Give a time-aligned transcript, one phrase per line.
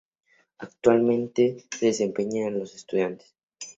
[0.57, 3.35] Actualmente se desempeña en Estudiantes.